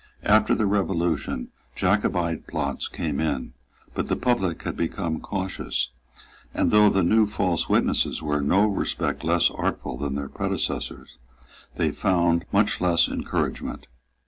After 0.25 0.55
the 0.55 0.65
Revolution 0.65 1.49
Jacobite 1.75 2.47
plots 2.47 2.87
came 2.87 3.19
in; 3.19 3.53
but 3.93 4.07
the 4.07 4.15
public 4.15 4.63
had 4.63 4.75
become 4.75 5.19
cautious; 5.19 5.91
and 6.55 6.71
though 6.71 6.89
the 6.89 7.03
new 7.03 7.27
false 7.27 7.69
witnesses 7.69 8.19
were 8.19 8.39
in 8.39 8.47
no 8.47 8.65
respect 8.65 9.23
less 9.23 9.51
artful 9.51 9.97
than 9.97 10.15
their 10.15 10.27
predecessors, 10.27 11.19
they 11.75 11.91
found 11.91 12.45
much 12.51 12.81
less 12.81 13.07
encouragement. 13.07 13.85